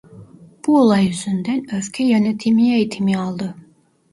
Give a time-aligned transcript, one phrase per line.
[0.67, 3.55] Bu olay yüzünden öfke yönetimi eğitimi aldı.